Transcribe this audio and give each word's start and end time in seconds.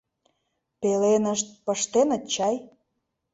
Пеленышт 0.81 1.47
пыштеныт 1.65 2.23
чай. 2.33 2.55